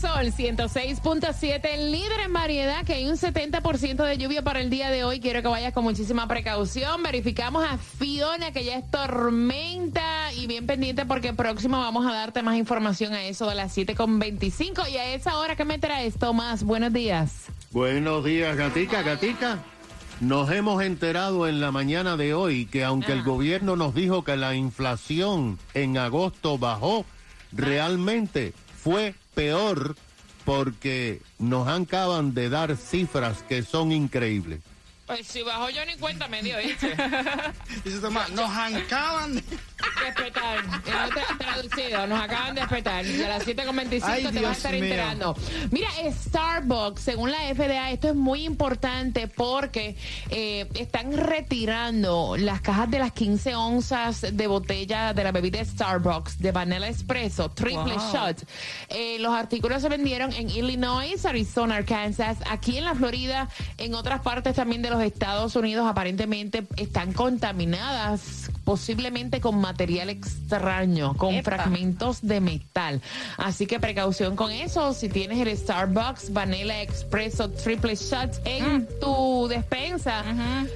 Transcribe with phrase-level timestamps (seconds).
[0.00, 5.04] Sol 106.7, líder en variedad, que hay un 70% de lluvia para el día de
[5.04, 5.20] hoy.
[5.20, 7.02] Quiero que vayas con muchísima precaución.
[7.02, 12.42] Verificamos a Fiona, que ya es tormenta, y bien pendiente porque próximo vamos a darte
[12.42, 14.90] más información a eso de las 7.25.
[14.90, 17.48] Y a esa hora que me traes, Tomás, buenos días.
[17.70, 19.58] Buenos días, gatica, gatica.
[20.20, 24.38] Nos hemos enterado en la mañana de hoy que aunque el gobierno nos dijo que
[24.38, 27.04] la inflación en agosto bajó,
[27.52, 29.96] realmente fue peor
[30.44, 34.60] porque nos acaban de dar cifras que son increíbles.
[35.06, 36.94] Pues si bajó yo ni cuenta me dio, ¿viste?
[37.84, 39.42] Dice Tomás, nos acaban de...
[40.04, 40.58] despertar.
[40.58, 43.06] En traducido, nos acaban de despertar.
[43.06, 45.36] Y a las 7.25 te vas a estar enterando.
[45.70, 49.96] Mira, Starbucks, según la FDA, esto es muy importante porque
[50.30, 56.38] eh, están retirando las cajas de las 15 onzas de botella de la bebida Starbucks
[56.38, 58.42] de Vanilla Espresso, triple shot.
[58.88, 64.20] Eh, los artículos se vendieron en Illinois, Arizona, Arkansas, aquí en la Florida, en otras
[64.20, 72.22] partes también de los Estados Unidos aparentemente están contaminadas posiblemente con material extraño, con fragmentos
[72.22, 73.00] de metal.
[73.36, 74.92] Así que precaución con eso.
[74.92, 78.86] Si tienes el Starbucks Vanilla Expresso Triple Shot en mm.
[79.00, 80.24] tu despensa,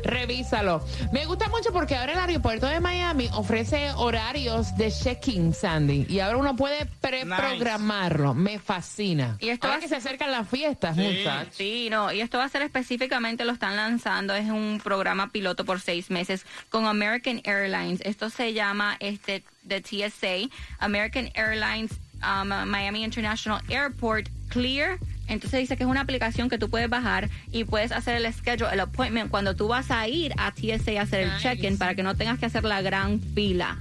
[0.05, 0.85] revísalo.
[1.13, 6.07] Me gusta mucho porque ahora el aeropuerto de Miami ofrece horarios de check-in, Sandy.
[6.09, 8.33] Y ahora uno puede preprogramarlo.
[8.35, 9.37] Me fascina.
[9.41, 11.25] Y esto ahora que se acercan las fiestas, sí.
[11.51, 12.13] Sí, no.
[12.13, 16.11] Y esto va a ser específicamente, lo están lanzando, es un programa piloto por seis
[16.11, 23.61] meses con American Airlines esto se llama este de TSA, American Airlines um, Miami International
[23.69, 24.99] Airport Clear.
[25.27, 28.71] Entonces dice que es una aplicación que tú puedes bajar y puedes hacer el schedule,
[28.73, 32.03] el appointment cuando tú vas a ir a TSA a hacer el check-in para que
[32.03, 33.79] no tengas que hacer la gran fila.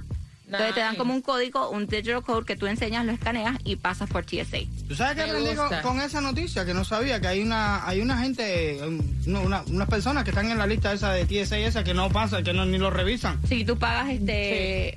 [0.54, 3.76] Entonces te dan como un código, un digital code que tú enseñas, lo escaneas y
[3.76, 4.58] pasas por TSA.
[4.88, 5.50] ¿Tú sabes qué aprendí
[5.82, 6.64] con, esa noticia?
[6.64, 8.80] Que no sabía que hay una hay una gente,
[9.26, 12.42] una, unas personas que están en la lista esa de TSA esa que no pasa,
[12.42, 13.40] que no, ni lo revisan.
[13.46, 14.94] Sí, tú pagas este,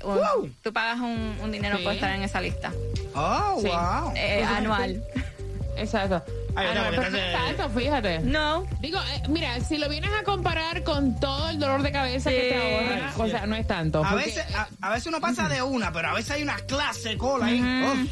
[0.62, 2.72] tú pagas un, dinero por estar en esa lista.
[3.14, 4.12] Oh, wow.
[4.14, 5.02] Eh, anual.
[5.76, 6.22] Exacto.
[6.58, 8.18] Ah, no, pero no es tanto, fíjate.
[8.20, 8.66] No.
[8.80, 12.36] Digo, eh, mira, si lo vienes a comparar con todo el dolor de cabeza que
[12.36, 14.04] te ahorra, o sea, no es tanto.
[14.04, 14.44] A, veces,
[14.80, 18.08] a, veces uno pasa de una, pero a veces hay una clase cola ahí.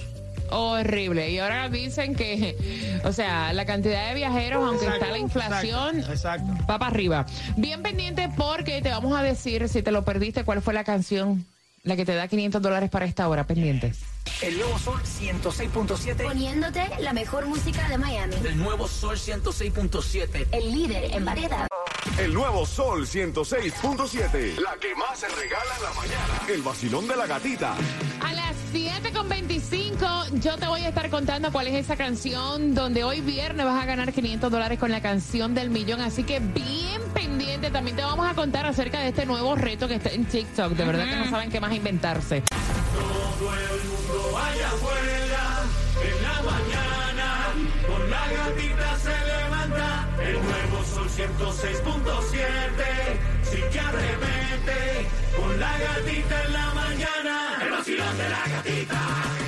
[0.51, 1.31] Horrible.
[1.31, 6.53] Y ahora dicen que, o sea, la cantidad de viajeros, aunque está la inflación, exacto,
[6.71, 7.27] va para arriba.
[7.57, 11.45] Bien pendiente porque te vamos a decir, si te lo perdiste, cuál fue la canción,
[11.87, 13.99] la que te da 500 dólares para esta hora, pendientes.
[14.43, 16.25] El nuevo Sol 106.7.
[16.25, 18.35] Poniéndote la mejor música de Miami.
[18.45, 20.49] El nuevo Sol 106.7.
[20.51, 21.69] El líder en variedad.
[22.19, 24.59] El nuevo Sol 106.7.
[24.59, 26.43] La que más se regala en la mañana.
[26.49, 27.77] El vacilón de la gatita.
[28.21, 33.21] A las 7.25 yo te voy a estar contando cuál es esa canción donde hoy
[33.21, 36.01] viernes vas a ganar 500 dólares con la canción del millón.
[36.01, 37.26] Así que bien pendiente.
[37.73, 40.73] También te vamos a contar acerca de este nuevo reto que está en TikTok.
[40.73, 42.43] De verdad que no saben qué más inventarse.
[42.43, 45.65] Todo el mundo allá afuera,
[46.03, 47.53] en la mañana,
[47.87, 52.39] con la gatita se levanta, el nuevo sol 106.7,
[53.43, 59.46] sí que arremete, con la gatita en la mañana, el vacilón de la gatita.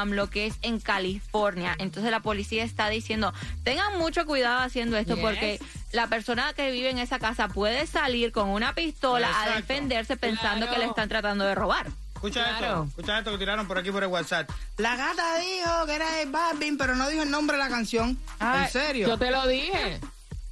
[0.06, 1.74] lo que es en California.
[1.78, 3.32] Entonces la policía está diciendo,
[3.62, 5.60] tengan mucho cuidado haciendo esto porque
[5.92, 10.70] la persona que vive en esa casa puede salir con una pistola a defenderse pensando
[10.70, 11.86] que le están tratando de robar.
[12.14, 14.48] Escucha esto, escucha esto que tiraron por aquí por el WhatsApp.
[14.78, 18.18] La gata dijo que era el Barbie, pero no dijo el nombre de la canción.
[18.40, 19.08] ¿En serio?
[19.08, 20.00] Yo te lo dije.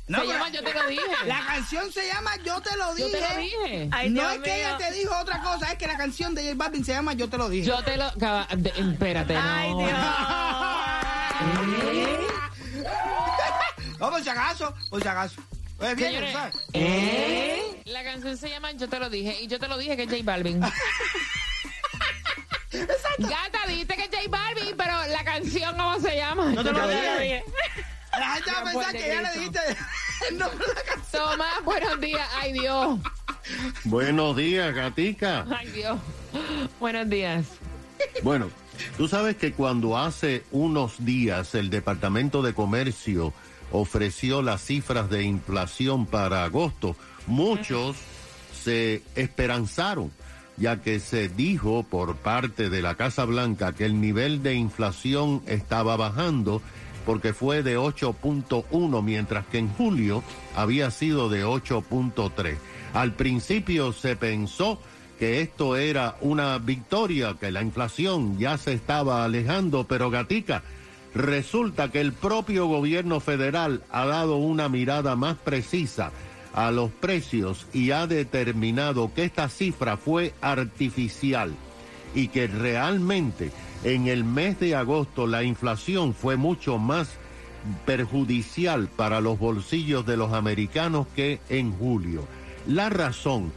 [0.09, 1.03] No, se llama Yo te lo dije.
[1.27, 3.11] La canción se llama Yo te lo dije.
[3.11, 3.89] Yo te lo dije.
[4.11, 6.85] no es que ella te dijo otra cosa, es que la canción de J Balvin
[6.85, 7.67] se llama Yo te lo dije.
[7.67, 8.09] Yo te lo.
[8.09, 9.79] espérate, Ay, no.
[9.79, 9.99] Dios.
[13.99, 15.41] no, por si acaso, por si acaso.
[15.79, 16.55] Pues bien, Señores, ¿sabes?
[16.75, 17.83] ¿Eh?
[17.87, 20.09] La canción se llama Yo te lo dije y yo te lo dije que es
[20.09, 20.61] J Balvin.
[23.19, 26.53] Gata, dijiste que es J Balvin, pero la canción, ¿cómo se llama?
[26.55, 27.45] Yo te lo dije.
[28.13, 29.61] La gente va a pensar que ya le dijiste
[30.31, 31.31] el nombre de la canción.
[31.31, 32.29] Tomás, buenos días.
[32.35, 32.99] Ay, Dios.
[33.85, 35.47] Buenos días, gatica.
[35.57, 35.99] Ay, Dios.
[36.79, 37.47] Buenos días.
[38.23, 38.51] Bueno,
[38.97, 43.33] tú sabes que cuando hace unos días el Departamento de Comercio
[43.71, 47.97] ofreció las cifras de inflación para agosto, muchos
[48.63, 50.13] se esperanzaron,
[50.57, 55.43] ya que se dijo por parte de la Casa Blanca que el nivel de inflación
[55.47, 56.61] estaba bajando
[57.05, 60.23] porque fue de 8.1, mientras que en julio
[60.55, 62.57] había sido de 8.3.
[62.95, 64.79] Al principio se pensó
[65.19, 70.63] que esto era una victoria, que la inflación ya se estaba alejando, pero gatica,
[71.15, 76.11] resulta que el propio gobierno federal ha dado una mirada más precisa
[76.55, 81.55] a los precios y ha determinado que esta cifra fue artificial
[82.15, 83.53] y que realmente
[83.85, 87.11] en el mes de agosto la inflación fue mucho más
[87.85, 92.27] perjudicial para los bolsillos de los americanos que en julio.
[92.67, 93.53] La razón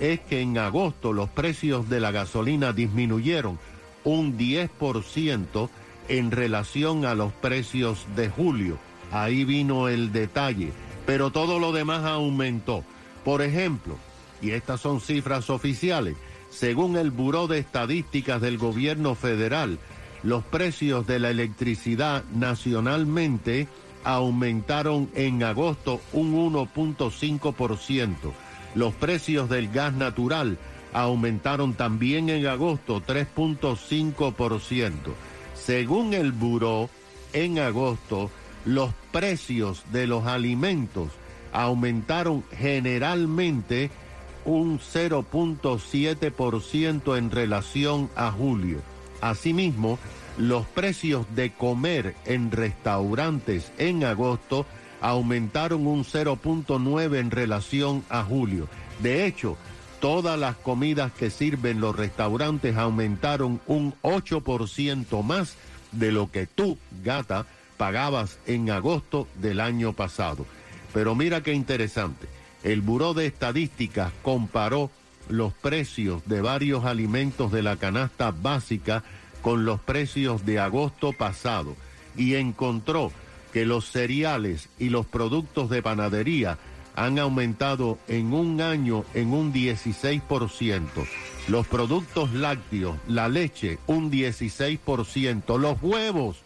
[0.00, 3.58] es que en agosto los precios de la gasolina disminuyeron
[4.04, 5.68] un 10%
[6.08, 8.78] en relación a los precios de julio.
[9.12, 10.72] Ahí vino el detalle,
[11.06, 12.84] pero todo lo demás aumentó.
[13.24, 13.96] Por ejemplo,
[14.40, 16.16] y estas son cifras oficiales,
[16.50, 19.78] según el Buró de Estadísticas del Gobierno Federal,
[20.22, 23.68] los precios de la electricidad nacionalmente
[24.04, 28.14] aumentaron en agosto un 1.5%.
[28.74, 30.58] Los precios del gas natural
[30.92, 34.92] aumentaron también en agosto 3.5%.
[35.54, 36.88] Según el Buró,
[37.32, 38.30] en agosto
[38.64, 41.10] los precios de los alimentos
[41.52, 43.90] aumentaron generalmente
[44.44, 48.82] un 0.7% en relación a julio.
[49.20, 49.98] Asimismo,
[50.36, 54.66] los precios de comer en restaurantes en agosto
[55.00, 58.68] aumentaron un 0.9 en relación a julio.
[59.00, 59.56] De hecho,
[60.00, 65.56] todas las comidas que sirven los restaurantes aumentaron un 8% más
[65.92, 70.46] de lo que tú, gata, pagabas en agosto del año pasado.
[70.92, 72.26] Pero mira qué interesante.
[72.62, 74.90] El Buró de Estadísticas comparó
[75.28, 79.04] los precios de varios alimentos de la canasta básica
[79.42, 81.76] con los precios de agosto pasado
[82.16, 83.12] y encontró
[83.52, 86.58] que los cereales y los productos de panadería
[86.96, 90.88] han aumentado en un año en un 16%,
[91.46, 96.42] los productos lácteos, la leche un 16%, los huevos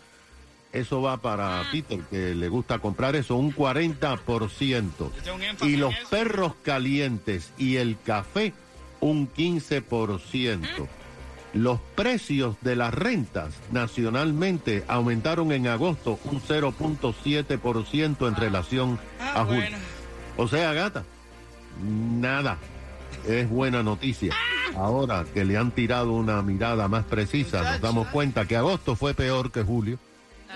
[0.73, 5.11] eso va para Peter, que le gusta comprar eso, un 40%.
[5.62, 8.55] Y los perros calientes y el café,
[9.00, 10.88] un 15%.
[11.55, 19.76] Los precios de las rentas nacionalmente aumentaron en agosto un 0.7% en relación a julio.
[20.38, 21.05] O sea, gata,
[21.83, 22.57] nada.
[23.29, 24.35] Es buena noticia.
[24.75, 29.12] Ahora que le han tirado una mirada más precisa, nos damos cuenta que agosto fue
[29.12, 29.99] peor que julio.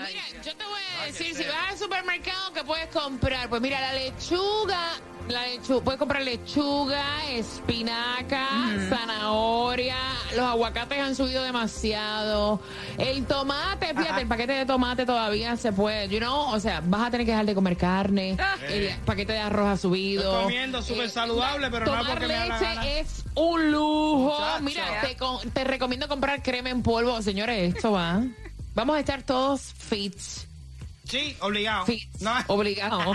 [0.05, 3.49] Mira, yo te voy a decir, si vas al supermercado, ¿qué puedes comprar?
[3.49, 4.91] Pues mira, la lechuga,
[5.27, 8.47] la lechuga, puedes comprar lechuga, espinaca,
[8.89, 9.95] zanahoria,
[10.35, 12.61] los aguacates han subido demasiado,
[12.97, 17.07] el tomate, fíjate, el paquete de tomate todavía se puede, you know, o sea, vas
[17.07, 18.55] a tener que dejar de comer carne, Ah.
[18.69, 20.23] el paquete de arroz ha subido.
[20.23, 22.87] Estoy comiendo súper saludable, pero no tomar porque me da la leche gana.
[22.87, 24.37] es un lujo.
[24.61, 25.17] Mira, te,
[25.49, 27.21] te recomiendo comprar crema en polvo.
[27.21, 28.21] Señores, esto va.
[28.77, 30.13] Vamos a estar todos fit.
[31.03, 31.87] Sí, obligado.
[31.87, 32.07] Fit.
[32.19, 32.99] No, Obligado.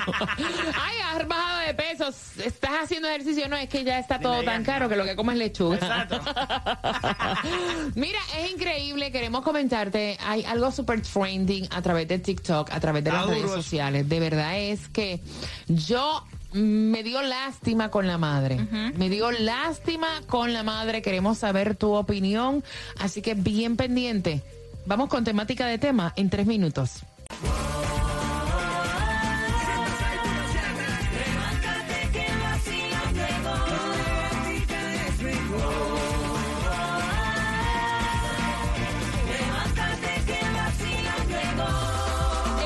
[0.75, 2.17] Ay, has bajado de pesos.
[2.45, 3.49] Estás haciendo ejercicio.
[3.49, 5.77] No, es que ya está todo tan caro que lo que comes es lechuga.
[5.77, 6.21] Exacto.
[7.95, 9.13] Mira, es increíble.
[9.13, 10.19] Queremos comentarte.
[10.27, 14.09] Hay algo super trending a través de TikTok, a través de las redes sociales.
[14.09, 15.21] De verdad es que
[15.69, 18.57] yo me dio lástima con la madre.
[18.97, 21.03] Me dio lástima con la madre.
[21.03, 22.65] Queremos saber tu opinión.
[22.99, 24.43] Así que bien pendiente.
[24.85, 27.03] Vamos con temática de tema en tres minutos.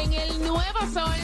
[0.02, 1.14] En el nuevo Sol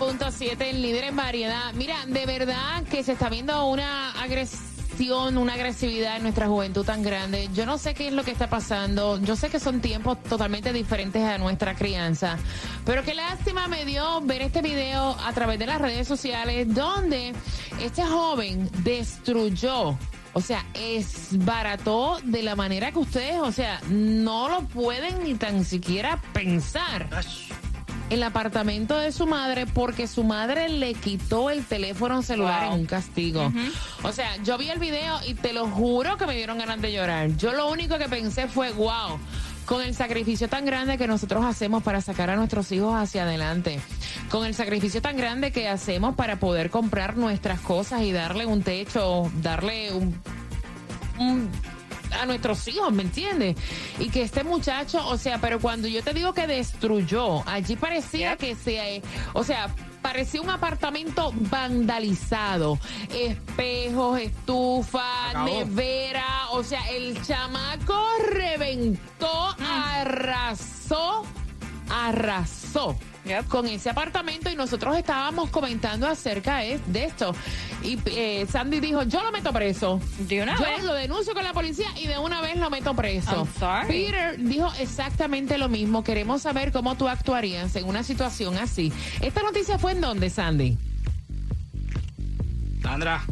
[0.00, 1.72] 106.7, el líder en variedad.
[1.74, 4.67] Mira, de verdad que se está viendo una agresión,
[5.00, 7.48] una agresividad en nuestra juventud tan grande.
[7.54, 9.20] Yo no sé qué es lo que está pasando.
[9.20, 12.36] Yo sé que son tiempos totalmente diferentes a nuestra crianza.
[12.84, 17.32] Pero qué lástima me dio ver este video a través de las redes sociales donde
[17.80, 19.96] este joven destruyó
[20.34, 25.34] o sea, es barato de la manera que ustedes, o sea, no lo pueden ni
[25.34, 27.08] tan siquiera pensar.
[28.10, 32.72] El apartamento de su madre porque su madre le quitó el teléfono celular Wow.
[32.74, 33.52] en un castigo.
[34.02, 36.90] O sea, yo vi el video y te lo juro que me dieron ganas de
[36.92, 37.36] llorar.
[37.36, 39.18] Yo lo único que pensé fue, wow,
[39.66, 43.78] con el sacrificio tan grande que nosotros hacemos para sacar a nuestros hijos hacia adelante,
[44.30, 48.62] con el sacrificio tan grande que hacemos para poder comprar nuestras cosas y darle un
[48.62, 50.18] techo, darle un,
[51.18, 51.50] un-
[52.12, 53.56] a nuestros hijos, ¿me entiendes?
[53.98, 58.36] Y que este muchacho, o sea, pero cuando yo te digo que destruyó, allí parecía
[58.36, 62.78] que se, o sea, parecía un apartamento vandalizado,
[63.14, 65.46] espejos, estufa, Acabó.
[65.46, 67.98] nevera, o sea, el chamaco
[68.30, 71.24] reventó, arrasó,
[71.90, 72.96] arrasó
[73.28, 73.48] Yep.
[73.48, 77.34] con ese apartamento y nosotros estábamos comentando acerca de, de esto.
[77.82, 80.00] Y eh, Sandy dijo, yo lo meto preso.
[80.20, 80.82] De una yo vez.
[80.82, 83.30] lo denuncio con la policía y de una vez lo meto preso.
[83.30, 83.86] I'm sorry.
[84.06, 86.02] Peter dijo exactamente lo mismo.
[86.02, 88.92] Queremos saber cómo tú actuarías en una situación así.
[89.20, 90.78] ¿Esta noticia fue en dónde, Sandy?
[92.82, 93.22] Sandra.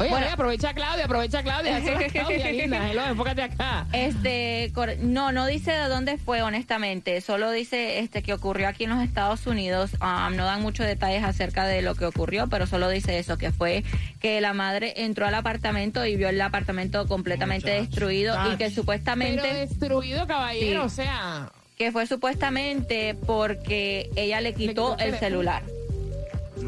[0.00, 0.26] Oye, Bueno.
[0.26, 1.78] oye, aprovecha a Claudia, aprovecha a Claudia.
[1.78, 2.88] Eso es Claudia, linda.
[2.90, 3.86] Hello, enfócate acá.
[3.92, 7.20] Este, cor- no, no dice de dónde fue, honestamente.
[7.20, 9.92] Solo dice este que ocurrió aquí en los Estados Unidos.
[10.00, 13.50] Um, no dan muchos detalles acerca de lo que ocurrió, pero solo dice eso, que
[13.50, 13.82] fue
[14.20, 18.42] que la madre entró al apartamento y vio el apartamento completamente Muchacho, destruido y que
[18.44, 18.58] muchacho.
[18.58, 20.86] Pero supuestamente destruido, caballero, Sí.
[20.86, 21.50] o sea...
[21.76, 25.62] que fue supuestamente porque ella le quitó, quitó el el celular.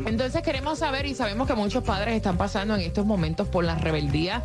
[0.06, 3.74] Entonces queremos saber y sabemos que muchos padres están pasando en estos momentos por la
[3.76, 4.42] rebeldía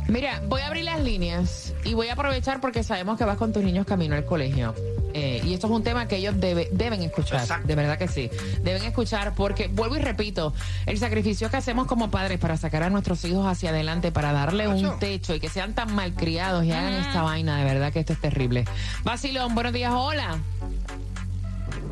[0.09, 3.53] Mira, voy a abrir las líneas y voy a aprovechar porque sabemos que vas con
[3.53, 4.75] tus niños camino al colegio.
[5.15, 8.31] Eh, y esto es un tema que ellos deben escuchar, de verdad que sí.
[8.63, 10.55] Deben escuchar porque, vuelvo y repito,
[10.87, 14.69] el sacrificio que hacemos como padres para sacar a nuestros hijos hacia adelante, para darle
[14.69, 18.13] un techo y que sean tan malcriados y hagan esta vaina, de verdad que esto
[18.13, 18.65] es terrible.
[19.05, 20.39] Basilón, buenos días, hola.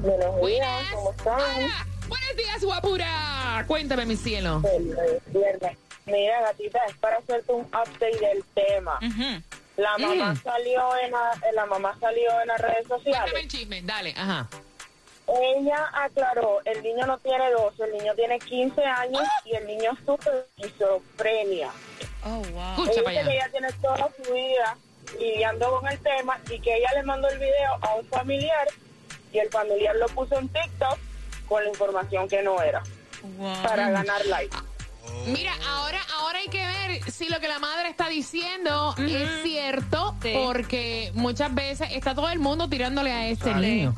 [0.03, 1.39] Buenos días, ¿cómo están?
[2.09, 3.65] Buenos días, guapura.
[3.67, 4.63] Cuéntame, mi cielo.
[6.07, 8.99] Mira, gatita, es para hacerte un update del tema.
[9.81, 10.43] La mamá mm.
[10.43, 11.13] salió en
[11.55, 13.21] la, mamá salió en las redes sociales.
[13.23, 14.47] Cuéntame el chisme, dale, ajá.
[15.27, 19.43] Ella aclaró, el niño no tiene 12, el niño tiene 15 años ¡Ah!
[19.47, 21.71] y el niño sufre esquizofrenia.
[22.25, 22.85] Oh, wow.
[22.85, 24.77] Escucha ella dice que ella tiene toda su vida
[25.19, 28.69] lidiando con el tema y que ella le mandó el video a un familiar
[29.33, 30.99] y el familiar lo puso en TikTok
[31.49, 32.83] con la información que no era
[33.63, 34.57] para ganar like.
[35.27, 40.17] Mira, ahora, ahora hay que ver si lo que la madre está diciendo es cierto,
[40.45, 43.95] porque muchas veces está todo el mundo tirándole a este niño.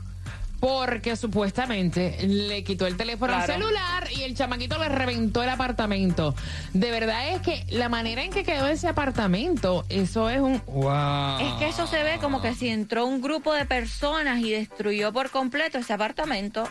[0.60, 6.36] Porque supuestamente le quitó el teléfono al celular y el chamaquito le reventó el apartamento.
[6.72, 11.40] De verdad es que la manera en que quedó ese apartamento, eso es un wow.
[11.40, 15.12] Es que eso se ve como que si entró un grupo de personas y destruyó
[15.12, 16.68] por completo ese apartamento.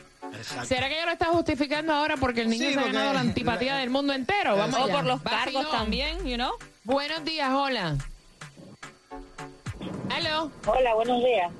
[0.65, 3.77] ¿Será que ella lo está justificando ahora porque el niño se ha ganado la antipatía
[3.77, 4.55] del mundo entero?
[4.55, 6.53] Vamos o por los cargos también, you know.
[6.83, 7.97] Buenos días, hola.
[10.15, 10.51] Hello.
[10.65, 11.51] Hola, buenos días.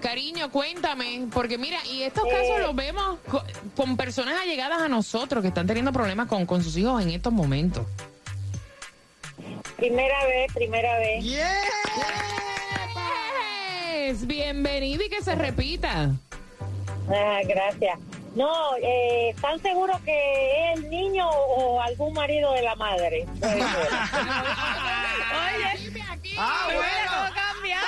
[0.00, 2.62] Cariño, cuéntame, porque mira, y estos casos eh.
[2.62, 3.18] los vemos
[3.76, 7.32] con, personas allegadas a nosotros que están teniendo problemas con, con sus hijos en estos
[7.32, 7.86] momentos.
[9.76, 11.24] Primera vez, primera vez.
[11.24, 11.46] Yes.
[14.26, 16.10] Bienvenido y que se repita.
[17.12, 17.98] Ah, gracias.
[18.34, 23.26] No, eh, ¿están seguros que es el niño o algún marido de la madre?
[23.42, 23.64] Oye,
[26.38, 27.34] ah, bueno.
[27.34, 27.82] cambiar.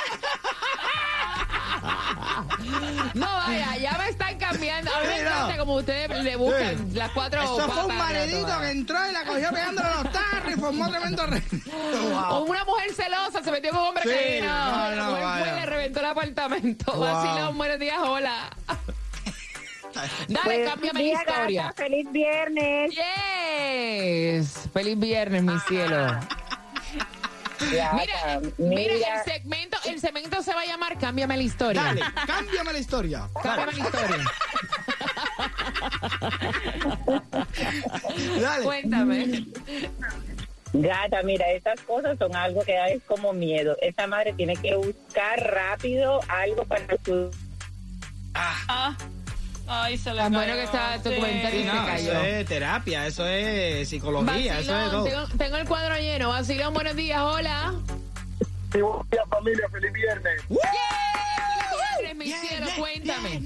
[3.14, 4.90] No, vaya, ya me están cambiando.
[4.92, 9.12] A mí como ustedes le buscan las cuatro Eso fue un maridito que entró y
[9.12, 11.42] la cogió pegándole a los tarros y formó tremendo re...
[12.30, 14.90] O una mujer celosa se metió con un hombre que no.
[14.90, 16.92] no, no fue y le reventó el apartamento.
[16.92, 17.00] Wow.
[17.00, 18.50] Vacilón, buenos días, hola.
[20.28, 21.72] Dale, pues, cámbiame la historia.
[21.76, 22.90] feliz viernes.
[22.94, 24.68] Yes.
[24.72, 26.18] Feliz viernes, mi cielo.
[27.60, 31.82] mira, mira, el segmento, el segmento se va a llamar Cámbiame la historia.
[31.82, 33.28] Dale, cámbiame la historia.
[33.42, 34.24] Cámbiame la historia.
[38.40, 38.64] Dale.
[38.64, 39.46] Cuéntame.
[40.74, 43.76] Gata, mira, estas cosas son algo que da es como miedo.
[43.82, 47.30] Esta madre tiene que buscar rápido algo para su...
[48.34, 48.56] Ah.
[48.68, 48.96] ah.
[49.74, 51.60] Ay, se le bueno que está tu comentario
[51.94, 55.28] Eso es terapia, eso es psicología, eso es todo.
[55.38, 56.28] Tengo, el cuadro lleno.
[56.28, 57.72] Basilón, buenos días, hola.
[58.70, 59.68] Sí, buenos días, familia.
[59.70, 60.42] Feliz viernes.
[62.16, 63.40] Mi cielo, cuéntame.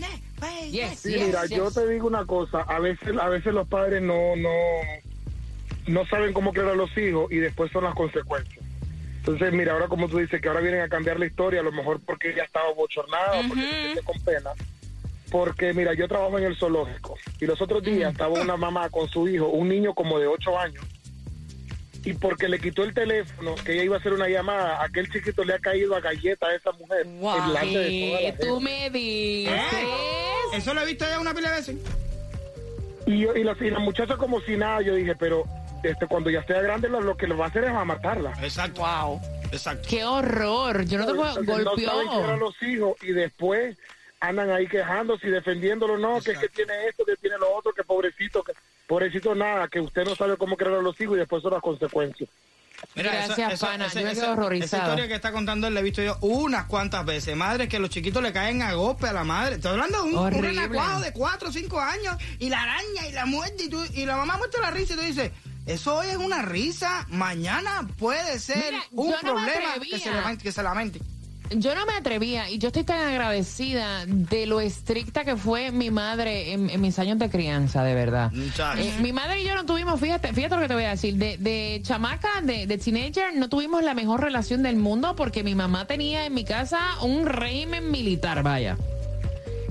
[0.97, 2.63] sí, mira, yo te digo una cosa.
[2.63, 4.51] A veces, a veces los padres no, no,
[5.87, 8.65] no saben cómo crear a los hijos y después son las consecuencias.
[9.19, 11.73] Entonces, mira, ahora como tú dices que ahora vienen a cambiar la historia, a lo
[11.73, 14.51] mejor porque ella estaba bochornada, porque se siente con pena
[15.37, 19.07] porque mira, yo trabajo en el zoológico y los otros días estaba una mamá con
[19.07, 20.83] su hijo, un niño como de 8 años,
[22.07, 25.45] y porque le quitó el teléfono, que ella iba a hacer una llamada, aquel chiquito
[25.45, 27.05] le ha caído a galleta a esa mujer.
[27.21, 27.53] Wow.
[27.53, 29.61] De tú me dices?
[30.55, 31.77] Eso lo he visto ya una pila de veces.
[33.07, 35.45] Y, y, la, y la muchacha como si nada, yo dije, pero
[35.83, 38.33] este cuando ya esté grande lo, que lo va a hacer es a matarla.
[38.41, 38.81] Exacto.
[38.81, 39.21] Wow.
[39.53, 39.87] Exacto.
[39.87, 40.87] Qué horror.
[40.87, 42.07] Yo no te puedo golpear.
[42.07, 43.77] No los hijos y después
[44.21, 47.85] andan ahí quejándose y defendiéndolo, no, que, que tiene esto, que tiene lo otro, que
[47.85, 48.53] pobrecito, que
[48.87, 51.63] pobrecito nada, que usted no sabe cómo crear a los hijos y después son las
[51.63, 52.29] consecuencias.
[52.95, 53.89] Gracias, pana.
[53.89, 54.83] yo esa, horrorizado.
[54.83, 57.35] Esa historia que está contando le he visto yo unas cuantas veces.
[57.35, 59.57] Madre, que los chiquitos le caen a golpe a la madre.
[59.57, 63.13] Estoy hablando de un, un renacuajo de 4 o 5 años y la araña y
[63.13, 65.33] la muerte y, tú, y la mamá muestra la risa y tú dices,
[65.65, 70.63] eso hoy es una risa, mañana puede ser un problema que se, lamente, que se
[70.63, 71.01] lamente
[71.51, 75.91] yo no me atrevía y yo estoy tan agradecida de lo estricta que fue mi
[75.91, 78.33] madre en, mis años de crianza, de verdad.
[78.79, 81.17] Eh, mi madre y yo no tuvimos, fíjate, fíjate lo que te voy a decir,
[81.17, 85.55] de, de chamaca, de, de teenager, no tuvimos la mejor relación del mundo porque mi
[85.55, 88.77] mamá tenía en mi casa un régimen militar, vaya.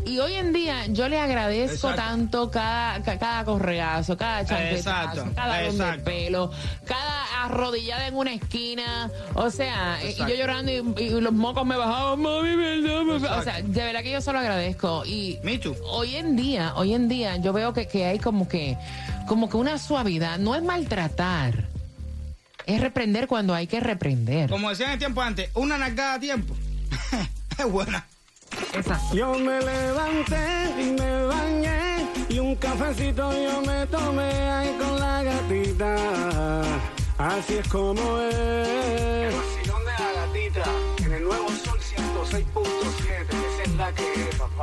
[0.05, 5.99] Y hoy en día yo le agradezco tanto cada, cada correazo, cada chancletazo, cada de
[6.03, 6.51] pelo,
[6.85, 9.09] cada arrodillada en una esquina.
[9.33, 12.49] O sea, y yo llorando y, los mocos me bajaban, mami,
[13.09, 15.03] O sea, de verdad que yo solo agradezco.
[15.05, 15.39] Y
[15.89, 18.77] hoy en día, hoy en día yo veo que, que hay como que,
[19.27, 20.37] como que una suavidad.
[20.37, 21.65] No es maltratar.
[22.67, 24.49] Es reprender cuando hay que reprender.
[24.49, 26.55] Como decían el tiempo antes, una nalgada a tiempo.
[27.57, 28.05] es buena.
[28.73, 28.99] Esa.
[29.13, 35.23] Yo me levanté y me bañé y un cafecito yo me tomé ahí con la
[35.23, 36.61] gatita.
[37.17, 38.35] Así es como es.
[38.35, 40.63] El vacilón de la gatita
[41.05, 42.43] en el nuevo Sol 106.7.
[43.29, 44.54] Esa es la que es, papá.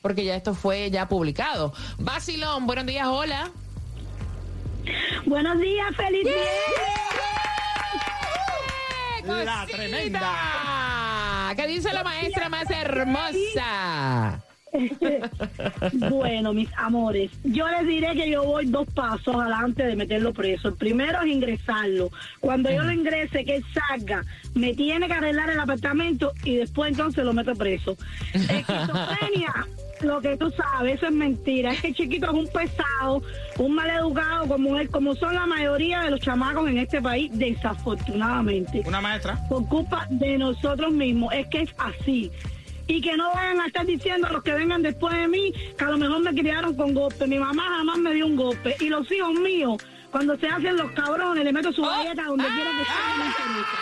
[0.06, 1.74] Porque ya esto fue ya publicado.
[1.98, 3.50] Basilón, buenos días, hola.
[5.26, 6.36] Buenos días, feliz día.
[9.44, 11.54] La tremenda.
[11.56, 14.44] ¿Qué dice la maestra más hermosa?
[16.09, 20.69] bueno, mis amores, yo les diré que yo voy dos pasos adelante de meterlo preso.
[20.69, 22.09] El primero es ingresarlo.
[22.39, 26.91] Cuando yo lo ingrese, que él salga, me tiene que arreglar el apartamento y después
[26.91, 27.97] entonces lo meto preso.
[28.33, 29.53] Esquizofrenia,
[30.01, 31.71] lo que tú sabes, eso es mentira.
[31.71, 33.21] Es que el chiquito es un pesado,
[33.57, 38.83] un maleducado como él, como son la mayoría de los chamacos en este país, desafortunadamente.
[38.85, 39.39] Una maestra.
[39.49, 41.33] Por culpa de nosotros mismos.
[41.33, 42.31] Es que es así.
[42.88, 45.84] Y que no vayan a estar diciendo a los que vengan después de mí que
[45.84, 47.26] a lo mejor me criaron con golpe.
[47.28, 48.76] Mi mamá jamás me dio un golpe.
[48.80, 52.71] Y los hijos míos, cuando se hacen los cabrones, le meto su galleta donde quiera
[52.71, 53.17] que sea.
[53.17, 53.78] no interesa.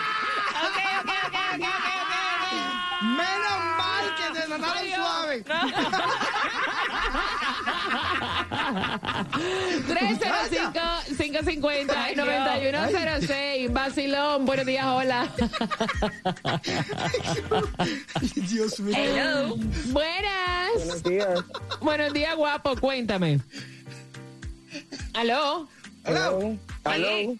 [0.64, 2.14] Ok, ok, ok, ok, ok.
[3.02, 5.44] Menos mal que te trataron suave.
[12.34, 13.72] 305-550-9106.
[13.72, 15.28] Basilón, buenos días, hola.
[18.48, 18.96] Dios mío.
[18.96, 19.56] Hello.
[19.86, 20.70] Buenas.
[20.76, 21.40] Buenos días.
[21.80, 23.40] Buenos días, guapo, cuéntame.
[25.14, 25.66] ¿Aló?
[26.04, 26.56] Hello.
[26.84, 27.34] Aló.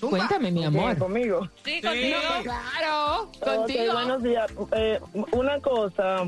[0.00, 0.98] Cuéntame, mi amor.
[0.98, 1.48] ¿Conmigo?
[1.64, 2.18] Sí, contigo.
[2.42, 3.92] claro, Ok, contigo.
[3.92, 4.50] buenos días.
[4.76, 4.98] Eh,
[5.32, 6.24] una cosa.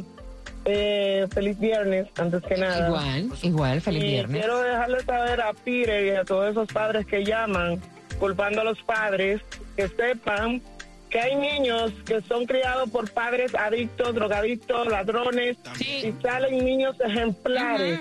[0.66, 2.88] Eh, feliz viernes, antes que nada.
[2.88, 4.40] Igual, igual, feliz y viernes.
[4.40, 7.81] quiero dejarle saber a Peter y a todos esos padres que llaman
[8.18, 9.42] culpando a los padres
[9.77, 10.62] que sepan
[11.11, 16.07] que hay niños que son criados por padres adictos, drogadictos, ladrones Sí.
[16.18, 18.00] y salen niños ejemplares.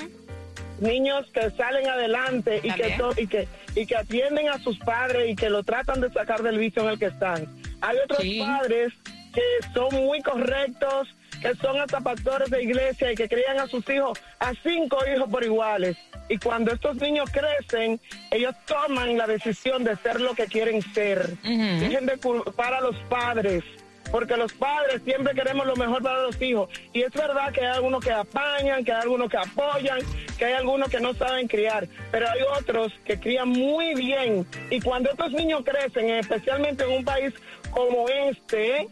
[0.80, 5.36] Niños que salen adelante y que, y que y que atienden a sus padres y
[5.36, 7.48] que lo tratan de sacar del vicio en el que están.
[7.82, 8.40] Hay otros Sí.
[8.40, 8.94] padres
[9.34, 9.42] que
[9.74, 11.08] son muy correctos,
[11.44, 15.30] que son hasta pastores de iglesia y que crían a sus hijos, a cinco hijos
[15.30, 15.98] por iguales.
[16.30, 18.00] Y cuando estos niños crecen,
[18.32, 21.36] ellos toman la decisión de ser lo que quieren ser.
[21.44, 23.64] Dejen de culpar a los padres.
[24.10, 26.70] Porque los padres siempre queremos lo mejor para los hijos.
[26.94, 30.00] Y es verdad que hay algunos que apañan, que hay algunos que apoyan,
[30.38, 31.88] que hay algunos que no saben criar.
[32.12, 34.46] Pero hay otros que crían muy bien.
[34.70, 37.34] Y cuando estos niños crecen, especialmente en un país
[37.72, 38.88] como este,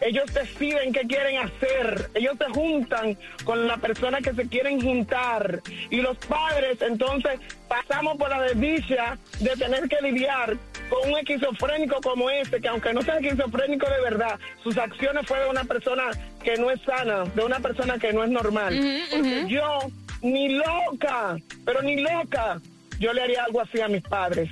[0.00, 2.10] ellos deciden qué quieren hacer.
[2.14, 5.60] Ellos se juntan con la persona que se quieren juntar.
[5.90, 10.56] Y los padres, entonces, pasamos por la desdicha de tener que lidiar
[10.88, 15.46] con un esquizofrénico como este, que aunque no sea esquizofrénico de verdad, sus acciones fueron
[15.46, 16.04] de una persona
[16.42, 18.74] que no es sana, de una persona que no es normal.
[19.10, 19.78] Porque yo,
[20.22, 22.60] ni loca, pero ni loca,
[22.98, 24.48] yo le haría algo así a mis padres.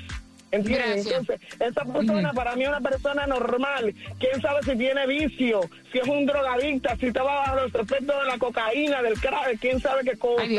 [0.51, 1.07] ¿Entiendes?
[1.07, 3.95] Entonces, esa persona para mí es una persona normal.
[4.19, 5.61] ¿Quién sabe si tiene vicio?
[5.93, 9.81] Si es un drogadicta, si estaba bajo los efectos de la cocaína, del crack, quién
[9.81, 10.43] sabe qué cosa.
[10.43, 10.59] Ay.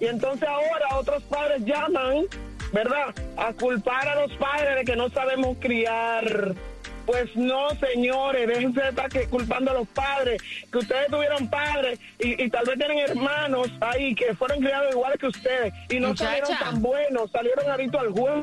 [0.00, 2.26] Y entonces ahora otros padres llaman,
[2.72, 3.14] ¿verdad?
[3.36, 6.54] A culpar a los padres de que no sabemos criar.
[7.10, 11.98] Pues no, señores, déjense de estar que- culpando a los padres, que ustedes tuvieron padres
[12.20, 16.08] y, y tal vez tienen hermanos ahí que fueron criados igual que ustedes y no
[16.08, 16.30] Muchacha.
[16.46, 18.42] salieron tan buenos, salieron adictos al juego,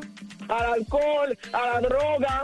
[0.49, 2.43] al alcohol, a la droga,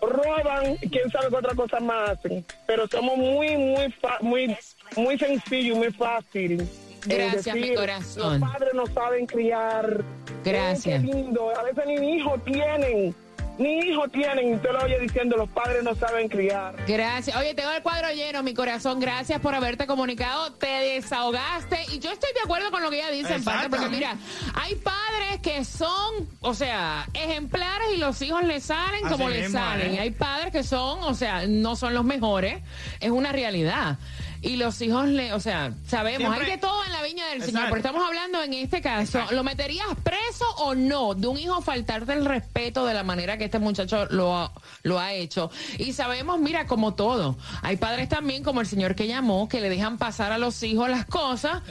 [0.00, 2.44] roban, quién sabe qué otra cosa más hacen.
[2.66, 4.56] Pero somos muy, muy, fa- muy,
[4.96, 6.68] muy sencillo, muy fácil.
[7.06, 8.40] Gracias, mi decir, corazón.
[8.40, 10.02] Los padres no saben criar.
[10.44, 11.02] Gracias.
[11.02, 11.52] Qué lindo.
[11.56, 13.14] A veces ni hijos tienen.
[13.58, 16.74] Ni hijo tienen, usted lo oye diciendo, los padres no saben criar.
[16.86, 17.36] Gracias.
[17.36, 18.98] Oye, tengo el cuadro lleno, mi corazón.
[18.98, 20.52] Gracias por haberte comunicado.
[20.52, 21.78] Te desahogaste.
[21.92, 24.16] Y yo estoy de acuerdo con lo que ella dice, en parte, porque mira,
[24.54, 29.94] hay padres que son, o sea, ejemplares y los hijos le salen como le salen.
[29.94, 32.62] Y hay padres que son, o sea, no son los mejores.
[33.00, 33.98] Es una realidad
[34.42, 37.64] y los hijos le, o sea, sabemos, hay de todo en la viña del Señor,
[37.64, 41.14] pero estamos hablando en este caso, ¿lo meterías preso o no?
[41.14, 44.52] De un hijo faltarte el respeto de la manera que este muchacho lo ha,
[44.82, 45.50] lo ha hecho.
[45.78, 49.68] Y sabemos, mira, como todo, hay padres también, como el señor que llamó, que le
[49.68, 51.62] dejan pasar a los hijos las cosas,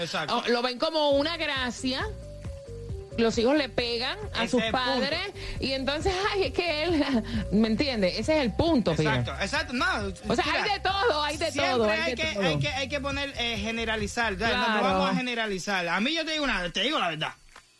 [0.47, 2.07] lo ven como una gracia
[3.17, 5.19] los hijos le pegan a sus padres
[5.60, 7.06] y entonces, ay, es que él,
[7.52, 8.19] ¿me entiende?
[8.19, 8.91] Ese es el punto.
[8.91, 9.74] Exacto, exacto.
[9.74, 9.86] No,
[10.28, 11.89] o sea, hay de todo, hay de todo.
[11.89, 14.38] Hay, hay, que, hay, que, hay que poner, eh, generalizar.
[14.38, 14.47] No,
[14.82, 15.88] vamos a generalizar.
[15.88, 17.34] A mí yo te digo una, te digo la verdad.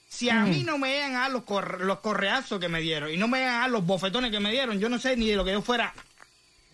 [0.10, 1.44] Si a mí no me llegan a los,
[1.80, 4.78] los correazos que me dieron y no me llegan a los bofetones que me dieron,
[4.78, 5.94] yo no sé ni de lo que yo fuera,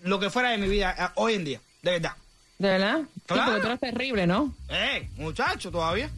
[0.02, 2.14] lo que fuera de mi vida eh, hoy en día, de verdad.
[2.58, 3.02] ¿De verdad?
[3.28, 3.44] Claro.
[3.44, 4.56] Sí, porque tú eres terrible, ¿no?
[4.70, 6.10] Eh, muchacho, todavía.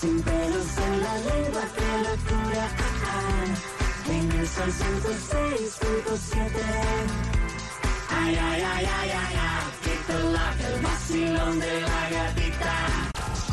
[0.00, 2.68] Sin pelos en la lengua, qué locura.
[4.08, 6.38] En el sol 106.7.
[8.10, 9.64] Ay, ay, ay, ay, ay, ay.
[9.82, 10.14] Que te
[10.68, 13.15] el vacilón de la gatita.